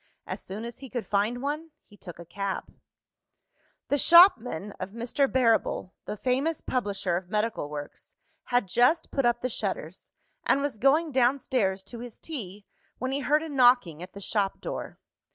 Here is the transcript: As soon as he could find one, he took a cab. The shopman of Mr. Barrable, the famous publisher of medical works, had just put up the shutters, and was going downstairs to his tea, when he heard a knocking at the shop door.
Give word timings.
As 0.25 0.41
soon 0.41 0.65
as 0.65 0.79
he 0.79 0.89
could 0.89 1.05
find 1.05 1.43
one, 1.43 1.69
he 1.85 1.95
took 1.95 2.17
a 2.17 2.25
cab. 2.25 2.73
The 3.89 3.99
shopman 3.99 4.71
of 4.79 4.89
Mr. 4.93 5.27
Barrable, 5.31 5.91
the 6.05 6.17
famous 6.17 6.59
publisher 6.59 7.17
of 7.17 7.29
medical 7.29 7.69
works, 7.69 8.15
had 8.45 8.67
just 8.67 9.11
put 9.11 9.27
up 9.27 9.41
the 9.41 9.47
shutters, 9.49 10.09
and 10.43 10.59
was 10.59 10.79
going 10.79 11.11
downstairs 11.11 11.83
to 11.83 11.99
his 11.99 12.17
tea, 12.17 12.65
when 12.97 13.11
he 13.11 13.19
heard 13.19 13.43
a 13.43 13.49
knocking 13.49 14.01
at 14.01 14.13
the 14.13 14.19
shop 14.21 14.59
door. 14.59 14.97